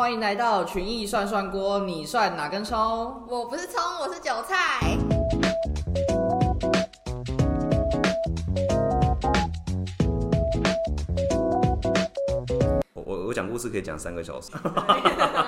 [0.00, 2.78] 欢迎来到群艺涮涮锅，你涮哪根葱？
[3.28, 4.96] 我不是葱，我是韭菜。
[12.94, 14.50] 我我我讲故事可以讲三个小时，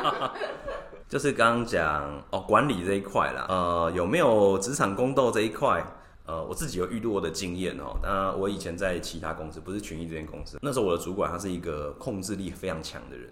[1.08, 5.82] 就是刚刚讲哦管理这一块啦，呃有没有职场宫斗这一块？
[6.24, 7.98] 呃，我自己有遇到过的经验哦。
[8.02, 13.28] 那我以前在其他公司，不是群益这间公司，那时候我的主管他是一个控制力非常强的人，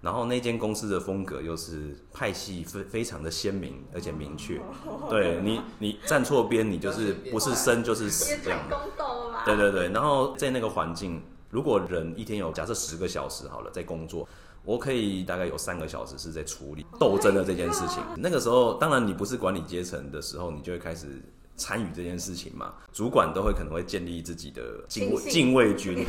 [0.00, 4.60] 然后那间公司的风格又是派系非非常的鲜明而且明确，
[5.08, 8.58] 对你你站错边，你就是不是生就是死这样。
[9.44, 14.26] 对对对，然后在那个环境，如果人一天有假设十个小时好了在工作，
[14.64, 18.02] 我可以大概有三个小时是在处理斗争的这件事情。
[18.16, 21.22] 那个时候，当然你不是管理阶层的时候，你就会开始
[21.60, 22.72] 参与这件事情嘛。
[22.90, 26.04] 主管都会可能会建立自己的敬畏亲信敬畏军。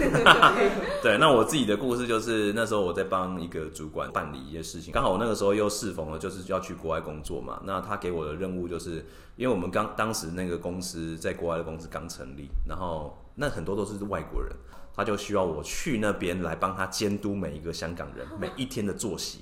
[1.04, 7.62] 对，那我自己的故事就是那时候我在帮一个主管办理一些事情，刚好我那个时候又适逢了就是要去国外工作嘛。
[7.66, 14.56] 那他给我的任务就是，因为我们刚当时那个公司在国外的公司刚成立，然后那很多都是外国人，
[14.96, 19.42] 他就需要我去那边来帮他监督每一个香港人每一天的作息。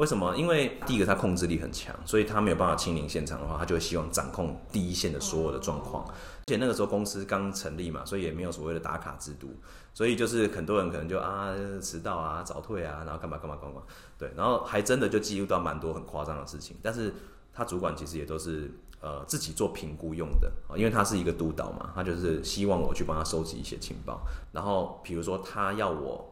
[0.00, 0.34] 为什么？
[0.34, 6.02] 因为第一个他控制力很强，所以他没有办法亲临现场的话，他就会希望掌控第一线的所有的状况。
[6.06, 9.54] 而且那个时候公司刚成立嘛，所以也没有所谓的打卡制度，
[9.92, 13.82] 所以就是很多人可能就啊迟到啊、早退啊，然后干嘛干嘛干嘛，
[14.16, 16.74] 对，然后还真的就记录到蛮多很夸张的事情。
[16.82, 17.12] 但是
[17.52, 26.26] 他主管其实也都是呃自己做评估用的，啊因为他是一个督导嘛，他就是希望我去帮他收集一些情报，然后比如说他要我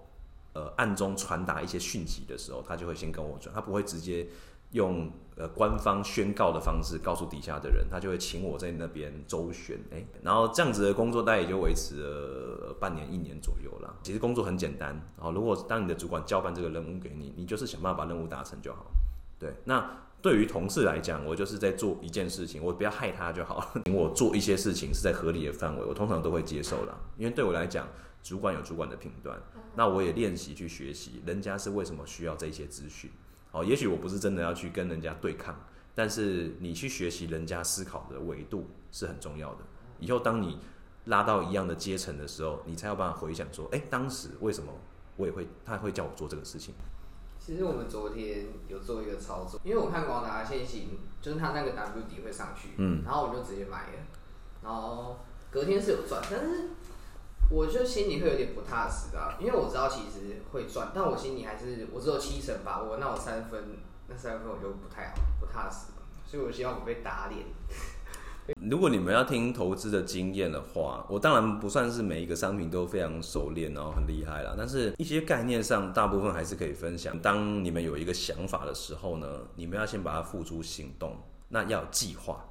[0.52, 4.26] 呃暗中传达一些讯息的时候，他就会先跟我转，他不会直接
[4.72, 13.94] 用呃官方宣告的方式告诉底下的人，他就会请我在那边周旋，哎、然后这样子的工作大概也就维持了半年一年左右啦。
[14.02, 18.90] 其实工作很简单，哦，如果当你的主管交办这个任务给你，你就是想办法把任务达成就好。
[19.38, 19.88] 对，那
[20.20, 23.64] 对于同事来讲，我就是在做一件事情，我不要害他就好。
[23.86, 26.98] 请我做一些事情是在合理的范围，我通常都会接受啦。
[27.16, 27.86] 因为对我来讲，
[28.28, 29.40] 主管有主管的评断，
[29.74, 33.10] 那我也练习去学习人家是为什么需要这些资讯。
[33.52, 35.58] 哦，也许我不是真的要去跟人家对抗，
[35.94, 39.60] 但是你去学习人家思考的维度是很重要的。
[39.98, 40.60] 以后当你
[41.06, 44.70] 拉到一样的阶层的时候，你才有办法回想说，哎、当时为什么
[45.16, 46.74] 我也会他会叫我做这个事情。
[47.38, 53.98] 其实我们昨天有做一个操作，因为我看广达先行，就是他那个 W 底会上去，嗯然后我就直接买了，
[54.62, 55.16] 然后
[55.50, 56.68] 隔天是有赚，但是
[57.50, 63.64] 我就心里会有点不踏实啊，因为我知道其实会赚，但我心里还是我只有七成把握，那我三分，
[64.06, 65.92] 那三分我就不太好，不踏实，
[66.26, 67.46] 所以我希望我被打脸。
[68.70, 74.54] 如果你们要听投资的经验的话，我当然不算是每一个商品都非常熟练，然后很厉害啦。
[74.56, 77.18] 但是一些概念上，大部分还是可以分享。
[77.20, 81.14] 当你们有一个想法的时候呢，你们要先把它付诸行动，
[81.48, 82.42] 那要有计划。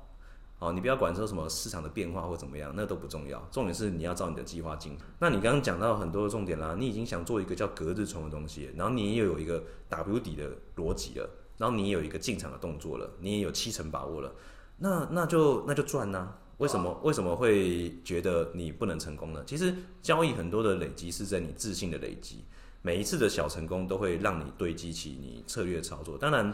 [0.59, 3.39] 哦，你不要管说什么市场的变化或怎么样，那都不重要。
[3.51, 4.97] 重点是你要照你的计划进。
[5.19, 14.33] 那你刚刚讲到很多的重点啦，你已经想做一个叫隔日冲的东西，然后你也有一个 W 底的逻辑了，然后你也有一个进场的动作了，你也有七成把握了。
[14.77, 19.43] 那那就那就赚呐、为什么为什么会觉得你不能成功呢？
[19.45, 22.43] 其实交易很多的累积是在你自信的累积，
[22.81, 26.17] 每一次的小成功都会让你堆积起你策略操作。
[26.17, 26.51] 当然，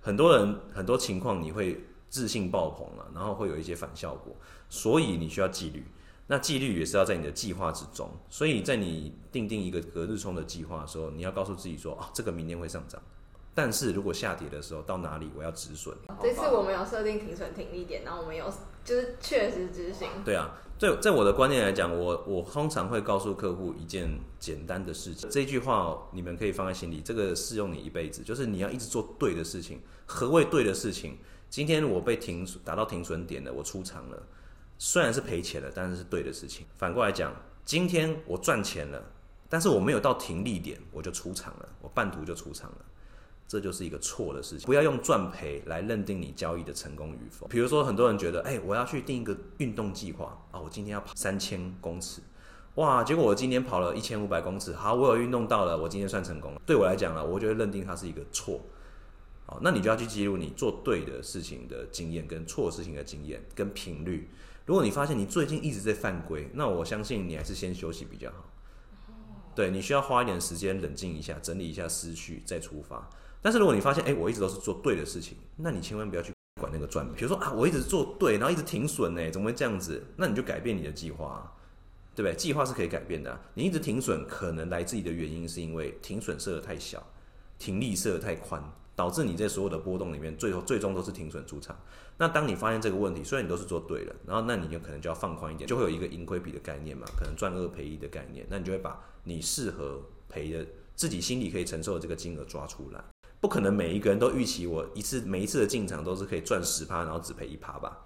[0.00, 4.34] 很多人很多情况你会自信爆棚了、然后会有一些反效果，
[4.68, 5.84] 所以你需要纪律。
[6.28, 13.00] 那纪律也是要在你的计划之中，所以在你定定一个隔日冲的计划的时候，你要告诉自己说啊，这个明天会上涨，
[13.54, 15.96] 但是如果下跌的时候到哪里我要止损。
[16.20, 18.52] 这次我们有设定停损停利点，然后我们有
[18.84, 20.08] 就是确实执行。
[20.24, 29.80] 对啊，在在我的观念来讲，我我通常会告诉客户一件简单的事情，这句话哦你们可以放在心里，这个适用你一辈子，就是你要一直做对的事情。
[30.06, 31.18] 何谓对的事情？
[31.48, 34.22] 今天我被停达到停损点了，我出场了，
[34.78, 36.66] 虽然是赔钱了，但是是对的事情。
[36.76, 37.34] 反过来讲，
[37.64, 39.02] 今天我赚钱了，
[39.48, 42.78] 但是我没有到停利点，我就出场了，我半途就出场了。
[43.48, 44.66] 这就是一个错的事情。
[44.66, 47.46] 不要用赚赔来认定你交易的成功与否。
[47.46, 52.20] 比如说，很多人觉得，哎、我要去定一个运动计划啊，我今天要跑三千公尺，
[52.74, 56.60] 哇，结果我今天跑了一千五百公尺，好，我有运动到了，我今天算成功了。
[56.66, 58.60] 对我来讲啊，我就会认定它是一个错。
[59.46, 64.28] 好，那你就要去记录你做对的事情的经验，跟错事情的经验，跟频率。
[64.64, 68.52] 如果你发现你最近一直在犯规，那我相信你还是先休息比较好。
[69.54, 73.08] 对你需要花一点时间冷静一下，整理一下思绪，再出发。
[73.40, 77.06] 但是如果你发现，哎、我一直都是做对的事情，那你千万不要去管那个赚。
[77.14, 80.04] 比如说啊，我一直做对，然后一直停损呢，怎么会这样子？
[80.16, 81.52] 那你就改变你的计划啊、
[82.16, 82.34] 对不对？
[82.36, 87.00] 计划是可以改变的啊、你一直停损，可能来自己的原因是因为停损设的太小，
[87.58, 88.62] 停利设的太宽，
[88.96, 91.76] 导致你在所有的波动里面，最后最终都是停损出场。
[92.16, 103.04] 那当你发现这个问题，虽然你都是做对了，然后那你就可能就要放宽一点，就会有一个盈亏比的概念嘛，可能赚二赔一的概念，那你就会把你适合赔的自己心里可以承受的这个金额抓出来。
[103.38, 107.98] 不可能每一个人都预期我一次每一次的进场都是可以赚十趴，然后只赔一趴吧？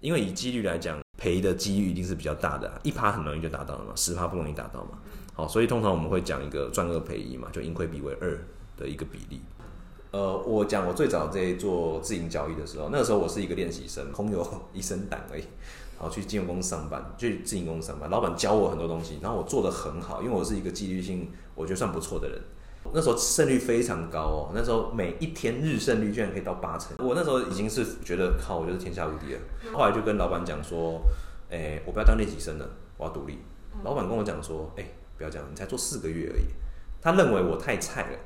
[0.00, 5.00] 因为以几率来讲，赔的几率一定是比较大的，一趴很容易就达到了嘛，十趴不容易达到嘛。
[5.32, 8.38] 好，所以通常我们会讲一个赚二赔一嘛，就盈亏比为二
[8.76, 9.40] 的一个比例。
[10.14, 15.42] 呃，我讲我最早在做自营交易的时候，那个时候我是一个练习生，空有 一身胆而已。
[15.98, 22.40] 然后，去金融公司上班，去自营公司上班，老板教我很多东西，然后我做的很好，因为我是一个纪律性我觉得算不错的人。
[22.92, 29.40] 那时候胜率非常高哦，那时候每一天日胜率居然可以到八成，我那时候已经是觉得靠，我就是天下无敌了。
[29.72, 31.00] 后来就跟老板讲说，
[31.50, 33.40] 哎，我不要当练习生了，我要独立。
[33.82, 34.86] 老板跟我讲说，哎，
[35.18, 36.44] 不要这样，你才做四个月而已。
[37.02, 38.18] 他认为我太菜了。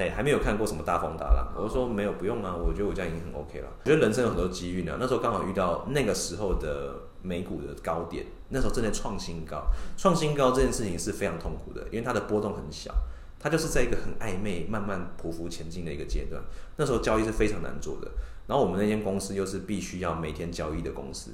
[0.00, 3.68] 哎，还没有看过什么大风大浪，我就说没有，不用啊，我觉得我这样已经很 OK 了。
[3.84, 9.66] 我觉得人生有很多机遇呢，那时候刚好遇到那个时候的美股的高点，那时候正在创新高，
[9.98, 12.94] 创新高这件事情是非常痛苦的，因为它的波动很小，
[13.38, 16.42] 它就是在一个很暧昧、慢慢匍匐前进的一个阶段。
[16.76, 18.10] 那时候交易是非常难做的，
[18.46, 21.32] 然后我们那间公司又是必须要每天交易的公司，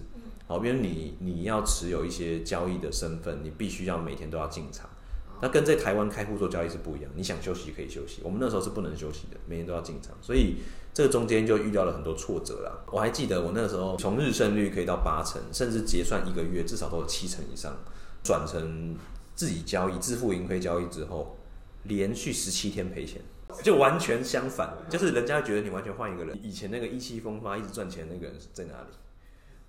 [0.48, 4.90] 好，因为你你要持有一些交易的身份，你必须要每天都要进场。
[5.40, 10.56] 那跟在台湾开户做交易是不一样，你想休息可以休息，我们那时候是不能休息的，每天都要进场，所以
[10.94, 12.72] 这个中间就遇到了很多挫折啦。
[12.90, 17.76] 我还记得我那个时候从日胜率可以到八成，甚至结算一个月至少都有七成以上，
[18.22, 18.96] 转成
[19.34, 21.36] 自己交易自负盈亏交易之后，
[21.82, 23.20] 连续十七天赔钱，
[23.62, 28.88] 就完全相反，就是人家觉得你完全换一个人，以前那个意气风发一直赚钱那个人是在哪里？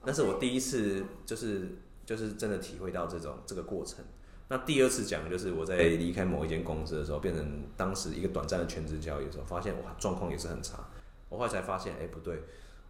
[0.06, 4.06] 那是我第一次就是就是真的体会到这种这个过程。
[4.50, 10.80] 那第二次讲的就是我在离开某一间公司的时候，变成当时一个短暂的全职交易的时候，发现哇状况也是很差。
[11.28, 12.42] 我后来才发现，哎不对，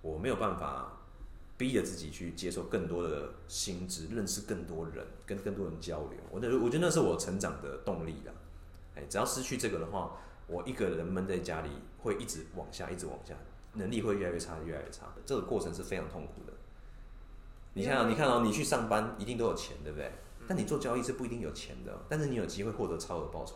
[0.01, 1.00] 我没有办法
[1.57, 6.19] 逼着自己去接受更多的薪资，认识更多人，跟更多人交流。
[6.30, 8.31] 我那我觉得那是我成长的动力啦。
[8.95, 10.15] 哎，只要失去这个的话，
[10.45, 13.33] 我一个人闷在家里会一直往下，一直往下，
[13.74, 15.07] 能力会越来越差，越来越差。
[15.25, 16.54] 这个过程是非常痛苦的。
[17.74, 20.12] 你看，你看哦，你去上班一定都有钱，对不对？
[20.47, 23.55] 但你做交易是不一定有钱的，但是你有机会获得超额报酬，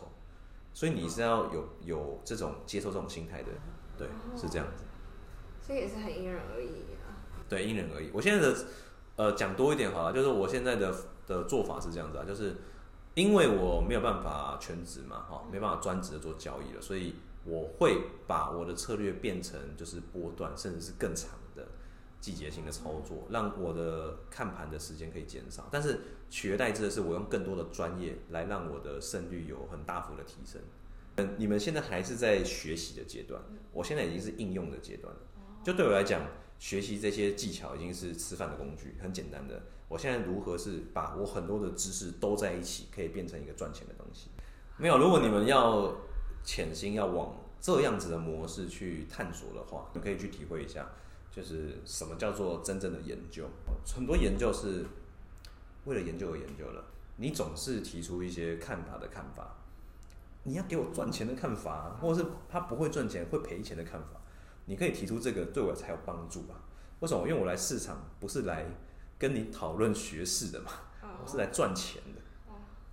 [0.74, 3.48] 所以你是要有有这种接受这种心态的，
[3.96, 4.06] 对，
[4.36, 4.84] 是这样子。
[5.60, 6.68] 所以也是很因人而异
[7.06, 7.16] 啊。
[7.48, 8.10] 对，因人而异。
[8.12, 8.56] 我现在的
[9.16, 10.94] 呃讲多一点好了，就是我现在的
[11.26, 12.56] 的做法是这样子啊，就是
[13.14, 21.30] 因为我没有办法全职嘛，哈，没办法专职的做交易了，所以我会把我的策略变成就是波段，甚至是更长。
[22.22, 30.62] 季节性的操作，让我的看盘的时间可以减少，但是取而代之的是，我用更多的专业来让我的胜率有很大幅的提升。
[31.16, 33.42] 嗯，你们现在还是在学习的阶段，
[33.72, 35.20] 我现在已经是应用的阶段了。
[35.64, 36.22] 就对我来讲，
[36.60, 39.60] 学习这些技巧已经是吃饭的工具，很简单的。
[39.88, 44.28] 我现在如何是把我很多的知识都在一起，可以变成一个赚钱的东西？
[44.78, 45.92] 没有，如果你们要
[46.44, 50.88] 潜心要往这样子的模式去探索的话，你可以去体会一下。
[51.34, 53.48] 就是什么叫做真正的研究？
[53.96, 54.84] 很多研究是
[55.86, 56.84] 为了研究而研究了。
[57.16, 59.56] 你总是提出一些看法的看法，
[60.44, 64.20] 你要给我赚钱的看法，或者是他不会赚钱会赔钱的看法，
[64.66, 66.54] 你可以提出这个对我才有帮助吧？
[67.00, 67.28] 为什么？
[67.28, 68.66] 因为我来市场不是来
[69.18, 70.72] 跟你讨论学士的嘛，
[71.22, 72.20] 我是来赚钱的，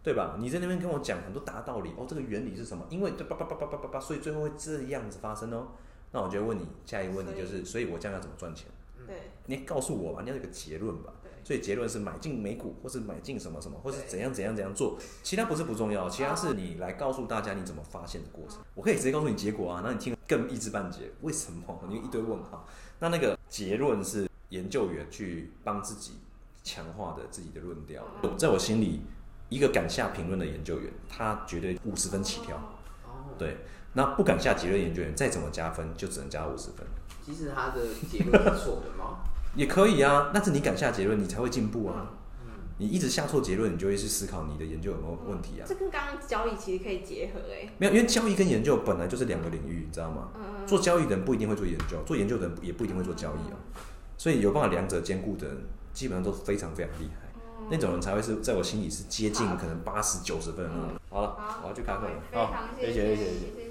[0.04, 0.38] 对吧？
[0.40, 2.86] 你在那边跟我讲很多大道理哦，这个原理是什么？
[2.90, 5.70] 因为叭叭叭叭叭叭叭，所以最后会这样子发生哦。
[6.12, 8.66] 那我就问你下一个问题，就是所以我将要怎么赚钱？
[9.08, 11.14] 对，你告诉我吧，你要有个结论吧。
[11.42, 18.60] 所以结论是买进美股，或是买进什么什么，或是怎样怎样怎样做，其他不是不重要，其他是你来告诉大家你怎么发现的过程。
[18.76, 21.64] 我可以直接告诉你结果啊，那你听更一知半解，为什么？
[21.88, 22.68] 你一堆问号。
[23.00, 26.20] 那那个结论是研究员去帮自己
[26.62, 28.04] 强化的自己的论调。
[28.38, 29.02] 在我心里，
[29.48, 32.62] 一个敢下评论的研究员，他绝对五十分起跳。
[33.40, 33.58] 对。
[33.94, 36.86] 那不敢下结论，研究员再怎么加分，就只能加五十分。
[37.26, 39.20] 其实他的结论是错的吗？
[39.56, 42.14] 也可以啊，但是你敢下结论，你才会进步啊。
[42.78, 45.66] 你一直下错结论，你就会去思考你的研究有没有问题啊。
[45.68, 47.70] 这跟刚刚交易其实可以结合哎。
[47.78, 50.30] 没有，因为交易跟研究本来就是两个领域，你知道吗？
[50.36, 50.66] 嗯。
[50.66, 53.58] 做交易的人不一定会做研究，做研究的人也不一定会做交易哦。
[54.18, 55.58] 所以有办法两者兼顾的人，
[55.92, 57.28] 基本上都非常非常厉害。
[57.70, 60.66] 那种人才会是在我心里是接近可能八十九十分。
[61.10, 62.22] 好了，我要去开会了。
[62.32, 63.69] 好，谢谢谢谢。